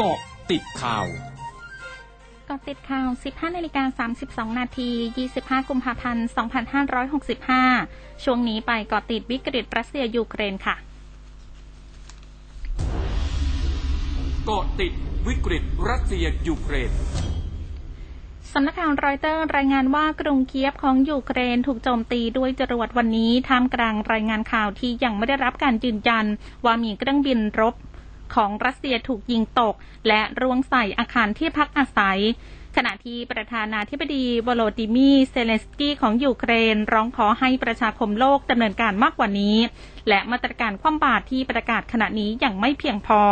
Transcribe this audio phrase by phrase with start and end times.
[0.00, 0.20] เกาะ
[0.50, 1.06] ติดข่าว
[2.48, 4.06] กาะติดข่าว 15นาฬิกา
[4.50, 4.90] 32 นาที
[5.30, 6.26] 25 กุมภาพันธ์
[7.44, 10.76] 2565 ช่วงนี้ไปเกาะติดวิกฤตรัสเซียยูเครนค่ะ
[14.46, 14.92] เกาะติด
[15.26, 16.92] วิกฤตรัสเซียยูเครน
[18.52, 26.26] สำนักข่าวรอยเตอร์รายงานว่ากรุงเคียฟของยูเครนถูกโจมตีด้วยจรวดวันนี้ท่ามกลางรายงานข่าวที่ยังไม่ได้รับการยืนยัน
[26.64, 27.74] ว่ามีเครื่องบินรบ
[28.34, 29.74] ของรัสเซียถูกยิงตก
[30.08, 32.20] และร่วงใส่อาคารที่พักอาศัย
[32.76, 39.56] ขณะที่ประธานาธิบดีวโลดิมีร์ เซเลนสกี้ของยูเครน ร้องขอให้ประชาคมโลกดำเนินการมากกว่านี้
[40.08, 43.22] และมาตรการคว่ำบาตรที่ประกาศขณะนี้ยังไม่เพียงพอ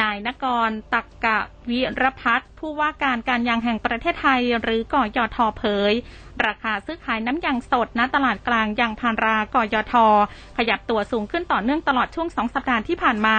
[0.00, 1.38] นายณกรณ์ ตรรก
[1.70, 5.92] วิรพัทผู้ว่าการการยางแห่งประเทศไทย หรือกยทเผย
[6.46, 9.94] ราคาซื้อขายน้ำยางสดณตลาดกลางยางพารากยท
[10.56, 13.38] ขยับตัวสูงขึ้นต่อเนื่องตลอดช่วง2สัปดาห์ที่ผ่านมา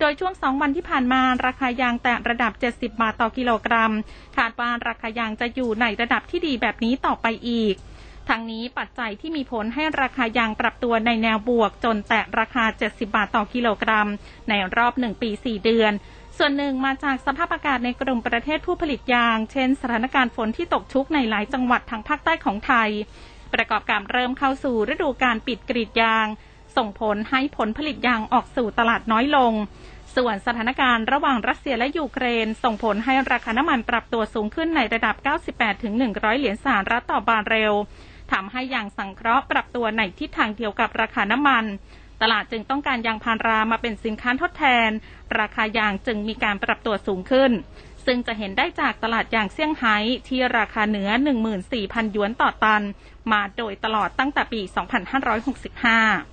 [0.00, 3.92] โดยช่วง 2 วันที่ผ่านมา ราคายางแตะระดับ 70 บาทต่อกิโลกรัม
[4.36, 7.74] คาดว่าราคายางจะอยู่ในระดับที่ดีแบบนี้ต่อไปอีก
[8.30, 14.08] ทั้งนี้ปัจจัยที่มีผลให้ราคายางปรับตัวในแนวบวกจนแตะราคา 70 บาทต่อกิโลกรัม
[14.48, 15.92] ในรอบ 1 ปี 4 เดือน
[16.38, 22.90] ส่วนหนึ่งมาจากสภาพอากาศในกลุ่มประเทศผู้ผลิตยาง เช่น สถานการณ์ฝนที่ตกชุกในหลายจังหวัดทางภาคใต้ของไทย
[23.54, 26.26] ประกอบการเริ่มเข้าสู่ฤดูการปิดกรีดยาง
[26.76, 29.52] ส่งผลให้ผลผลิตยางออกสู่ตลาดน้อยลง
[30.16, 35.14] ส่วนสถานการณ์ระหว่างรัสเซียและยูเครน ส่งผลให้ราคาน้ำมันปรับตัวสูงขึ้นในระดับ
[35.78, 37.74] 98-100 เหรียญสหรัฐต่อบาร์เรล
[38.32, 41.64] ทำให้ยางสังเคราะห์ปรับตัวในทิศทางเดียวกับราคาน้ำมัน
[42.22, 44.90] ตลาดจึงต้องการยางพารามาเป็นสินค้าทดแทน
[45.38, 47.52] ราคายางจึงมีการปรับตัวสูงขึ้น
[48.06, 49.96] ซึ่งจะเห็นได้จากตลาดยางเซี่ยงไฮ้
[50.28, 51.08] ที่ราคาเหนือ
[51.60, 52.82] 14,000 หยวนต่อตัน
[53.32, 56.29] มาโดยตลอดตั้งแต่ปี 2565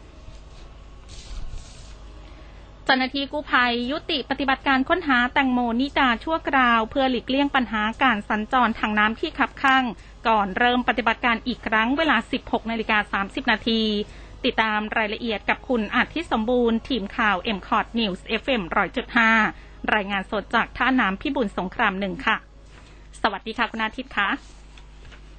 [2.88, 9.84] เจ้าหน้าที่กู้ภัยยุติปฏิบัติการค้นหาแตงโมนิดาชั่วคราว เพื่อหลีกเลี่ยงปัญหาการสัญจรทางน้ำที่ขับข้าง
[10.28, 13.82] ก่อนเริ่มปฏิบัติการอีกครั้งเวลา 16 นาฬิกา 30 นาที
[14.46, 18.62] ติดตามรายละเอียดกับคุณอาทิตย์สมบูรณ์ ทีมข่าว m c o t News FM
[19.28, 22.38] 100.5 รายงานสดจากท่าน้ำพิบูลสงครามหนึ่งค่ะ
[23.22, 24.30] สวัสดีค่ะคุณอาทิตย์คะ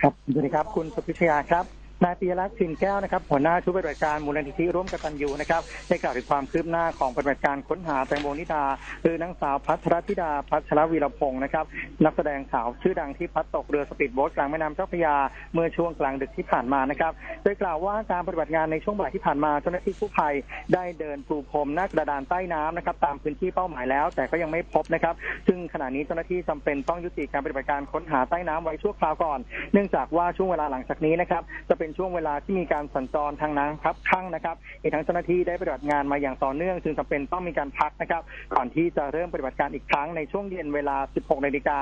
[0.01, 8.63] ครับสวัสดีครับคุณสุพิชยาครับ นายปียรัตน์ถิ่นแก้วนะครับหัวหน้าชุดปฏิบัติการมูลนิธิร่วมกตัญญูนะครับได้กล่าวถึงความคืบหน้าของปฏิบัติการค้นหาแตงโมนิดา
[9.05, 11.65] คือนางสาวพัทรธิดาพัชรวีรพงศ์นะครับ
[12.05, 15.17] นักแสดงสาวชื่อดังที่พัดตกเรือสปีดโบ๊ทกลางแม่น้ำเจ้าพระยา
[15.55, 20.35] เมื่อช่วงกลางดึกที่ผ่านมานะครับโดยกล่าวว่าการปฏิบัติงานในช่วงบ่ายที่ผ่านมาเจ้าหน้าที่กู้ภัย
[20.75, 25.15] ได้เดินปูพรมหน้ากระดานใต้น้ำนะครับตามพื้นที่เป้าหมายแล้ว แต่ก็ยังไม่พบนะครับ
[25.47, 29.39] ซึ่งขณะนี้เจ้าหน้าที่จำเป็นต้องยุติการปฏิบัติการค้นหาใต้น้ำไว้ชั่วคราวก่อน
[29.73, 38.23] เนื่องจากว่าช่วงเวลาหลังจากนี้นะครับจะเป็นช่วงเวลาที่มีการสัญจรทางน้ำครับข้างนะครับอีกทั้งเจ้าหน้าที่ได้ปฏิบัติงานมาอย่างต่อเนื่องจึงจำเป็นต้องมีการพักนะครับ
[38.55, 41.79] ก่อนที่จะเริ่มปฏิบัติการอีกครั้งในช่วงเย็นเวลา 16นาฬิกา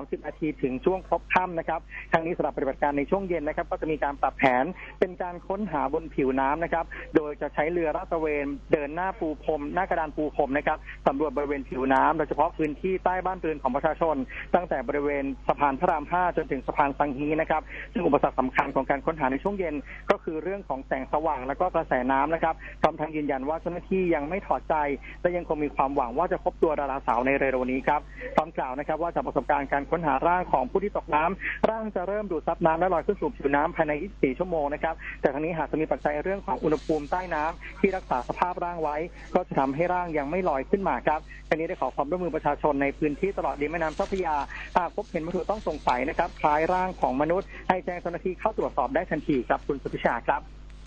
[0.00, 1.80] 30นาทีถึงช่วงพบค่ำนะครับ
[2.12, 4.64] ทางนี้สำหรับปฏิบัติการในช่วงเย็นนะครับ ก็จะมีการปรับแผน
[5.00, 6.84] เป็นการค้นหาบนผิวน้ำนะครับ
[7.16, 14.16] โดยจะใช้เรือลาดตระเวนเดินหน้าปูพรมหน้ากระดานปูพรมนะครับสำรวจบริเวณผิวน้ำโดยเฉพาะพื้นที่ใต้บ้านเรือนของประชาชน
[14.54, 17.62] ตั้งแต่บริเวณสะพานพระราม 5 จนถึงสะพานสังฮีนะครับ
[17.92, 19.76] ซึ่งอุปสรรคสำคัญของการค้นหาในช่วงเย็น
[20.10, 24.74] ก็คือเรื่องของแสงสว่างและก็กระแสน้ำนะครับพร้อมทั้งยืนยันว่าเจ้าหน้าที่ยังไม่ถอดใจ
[25.22, 28.00] และยังคงมีความหวังว่าจะพบตัวดาราสาวในเร็วๆนี้ครับ
[28.36, 38.96] พร้อมกล่าวนะครับว่าจากประสบการณ์การค้นหาร่างของผู้ที่ตกน้ำร่างจะเริ่มดูดซับน้ำและลอยขึ้นสู่ผิวน้ำภายใน 24 ชั่วโมงนะครับแต่ทั้งนี้หากจะมีปัจจัยเรื่องของอุณหภูมิใต้น้ำที่รักษาสภาพร่างไว้
[39.34, 44.36] ก็จะทำให้ร่างยังไม่ลอยขึ้นมาครับทีนี้ได้ขอความร่วมมือประชาชนในพื้นที่ตลอดริมแม่น้ำเจ้าพระยา
[44.76, 50.40] หากพบเห็นวัตถุต้องสงสัยนะครับคล้ายร่างของมนุษย์ ให้แจ้งเจ้าหน้าที่เข้าตรวจสอบได้ทันทีครับคุณสุพิชาครับ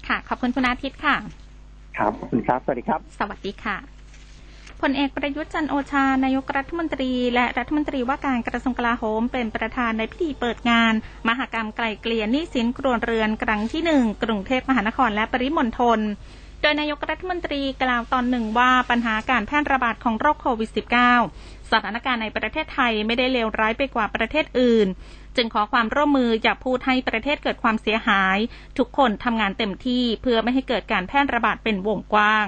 [0.08, 1.16] ค่ะ ขอบคุณคุณอาทิตย์ค่ะ
[1.98, 3.78] ครับขอบคุณครับสวัสดีครับ สวัสดีค่ะ
[4.82, 10.94] พลเอกประยุทธ์จันทร์โอชานายกรัฐมนตรีและรัฐมนตรีว่าการกระทรวงกลาโหมเป็นประธานในพิธีเปิดงาน
[11.28, 16.00] มหกรรมไกลเกลี่ยหนี้สินครัวเรือนครั้งที่หนึ่งกรุงเทพมหานครและปริมณฑล
[16.62, 20.70] โดยนายกรัฐมนตรีกล่าวตอนหนึ่งว่าปัญหาการแพร่ระบาดของโรคโควิด
[21.20, 24.88] -19 สถานการณ์ในประเทศไทยไม่ได้เลวร้ายไปกว่าประเทศอื่น
[25.41, 28.38] จึงขอความร่วมมืออย่าพูดให้ประเทศเกิดความเสียหาย
[28.78, 32.47] ทุกคนทำงานเต็มที่เพื่อไม่ให้เกิดการแพร่ระบาดเป็นวงกว้าง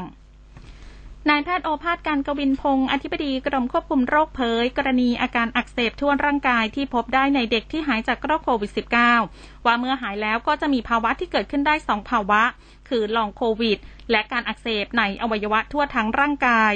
[1.30, 8.72] นายแพทย์โอภาสการกวินพงศ์อธิบดีกรมควบคุมโรคเผย กรณีอาการอักเสบทั่วร่างกายที่พบได้ในเด็กที่หายจากโรคโควิด
[9.18, 12.42] -19 ว่าเมื่อหายแล้วก็จะมีภาวะที่เกิดขึ้นได้ 2 ภาวะ
[12.90, 13.78] คือลองโควิด
[14.12, 16.74] และการอักเสบในอวัยวะทั่วทั้งร่างกาย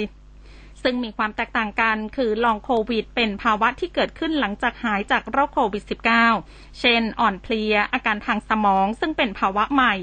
[0.88, 5.84] ซึ่งมีความแตกต่างกันคือลองโควิด เป็นภาวะที่เกิดขึ้นหลังจากหายจากโรคโควิด
[6.30, 9.96] -19 เช่น อ่อนเพลีย อาการทางสมอง ซึ่งเป็นภาวะใหม่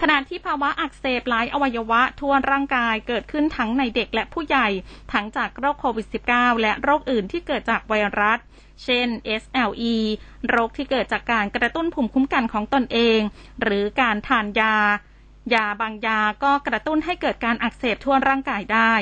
[0.00, 4.68] ขณะที่ภาวะอักเสบหลายอวัยวะทั่วร่างกายเกิดขึ้นทั้งในเด็กและผู้ใหญ่
[5.12, 8.38] ทั้งจากโรคโควิด -19 และโรคอื่นที่เกิดจากไวรัส
[8.84, 9.08] เช่น
[9.42, 9.94] SLE
[10.48, 13.20] โรคที่เกิดจากการกระตุ้นภูมิคุ้มกันของตนเอง
[13.62, 14.76] หรือการทานยา
[15.54, 18.94] ยาบางยาก็กระตุ้นให้เกิดการอักเสบทั่วร่างกายได้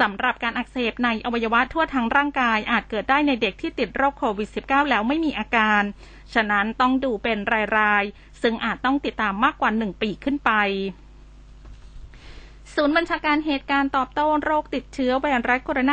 [0.00, 5.82] สำหรับการอักเสบในอวัยวะทั่วทั้งร่างกายอาจเกิดได้ในเด็กที่ติดโรคโควิด -19 แล้วไม่มีอาการ
[6.34, 7.38] ฉะนั้นต้องดูเป็น
[7.78, 10.52] รายๆ ซึ่งอาจต้องติดตามมากกว่า 1 ปีขึ้นไป
[12.72, 15.90] ศูนย์บัญชาการเหตุการณ์ตอบโต้โรคติดเชื้อไวรัสโคโรน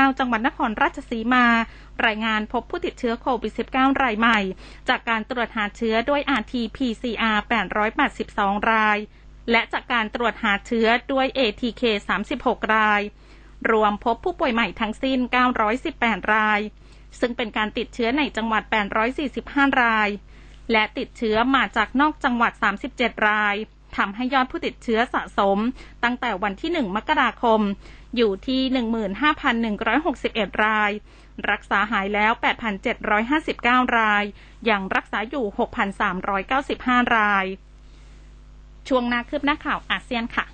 [0.00, 1.46] า 2019 จังหวัดนครราชสีมา
[2.06, 4.38] รายงานพบผู้ติดเชื้อโควิด -19 รายใหม่
[4.88, 7.38] จากการตรวจหาเชื้อด้วย RT-PCR
[8.04, 8.98] 882 ราย
[9.50, 11.82] และจากการตรวจหาเชื้อด้วย ATK
[12.28, 13.02] 36 ราย
[13.70, 15.18] รวมพบผู้ป่วยใหม่ทั้งสิ้น
[15.76, 16.60] 918 ราย
[17.20, 18.62] ซึ่งเป็นการติดเชื้อในจังหวัด
[19.22, 20.08] 845 ราย
[20.72, 22.52] และติดเชื้อมาจากนอกจังหวัด
[22.90, 23.56] 37 ราย
[23.96, 25.58] ทำให้ยอดผู้ติดเชื้อสะสม
[26.04, 27.60] ตั้งแต่วันที่ 1 มกราคม
[28.16, 28.60] อยู่ที่
[29.80, 30.90] 15,161 ราย
[31.50, 32.32] รักษาหายแล้ว
[33.14, 34.24] 8,759 ราย
[34.70, 35.44] ยังรักษาอยู่
[36.30, 37.46] 6,395 ราย
[38.88, 40.44] ช่วงนาคืบหน้าข่าวอาเซียนค่ะ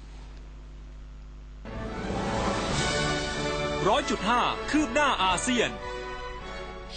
[3.88, 5.70] ร้อยจุดห้าคืบหน้าอาเซียน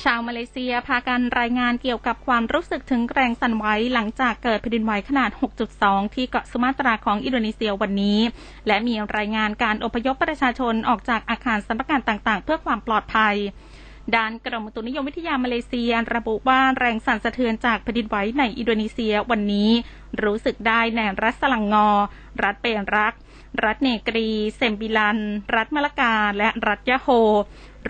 [0.04, 5.32] ชาวมาเลเซียพากันรายงานเกี่ยวกับความรู้สึกถึงแรงสั่นไหวหลังจากเกิดแผ่นดินไหวขนาด
[5.74, 8.20] 6.2 ที่เกาะสุมาตราของอินโดนีเซียวันนี้
[8.68, 13.36] และมีรายงานการอพยพประชาชนออกจากอาคารสำนักงานต่างๆ เพื่อความปลอดภัย
[14.16, 19.70] ด้านกรมอุตุนิยมวิทยามาเลเซีย ระบุว่าแรงสั่นสะเทือนจากแผ่นดินไหวในอินโดนีเซียวันนี้
[20.24, 21.88] รู้สึกได้ในรัฐสลังงอ
[22.44, 23.14] รัฐเปนรัก
[23.64, 25.20] รัฐเนกรี เซมบิลัน
[25.56, 27.08] รัฐมะละกา และรัฐยะโฮ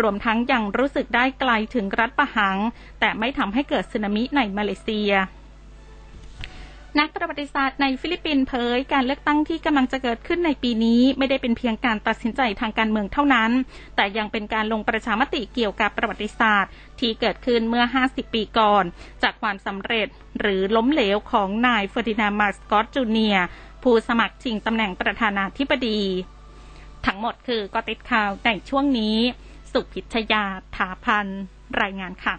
[0.01, 2.57] รวมทั้งยังรู้สึกได้ไกลถึงรัฐปะหัง
[2.99, 5.13] แต่ไม่ทำให้เกิดสึนามิในมาเลเซีย
[6.99, 13.51] นักประวัติศาสตร์ในฟิลิปปินส์เผยการเลือกตั้งที่กำลังจะเกิดขึ้นในปีนี้ไม่ได้เป็นเพียงการตัดสินใจทางการเมืองเท่านั้น
[13.95, 18.83] แต่ยังเป็นการลงประชามติเกี่ยวกับประวัติศาสตร์ ที่เกิดขึ้นเมื่อ 50 ปีก่อน
[19.23, 20.07] จากความสำเร็จ
[20.39, 23.45] หรือล้มเหลวของนายเฟอร์ดินานด์ มาร์กอส จูเนียร์
[23.83, 25.99] ผู้สมัครชิงตำแหน่งประธานาธิบดี
[27.05, 29.17] ทั้งหมดคือเกาะติดข่าวในช่วงนี้
[29.71, 30.43] สุพิชยา
[30.75, 31.27] ถาพัน
[31.81, 32.35] รายงานค่ะ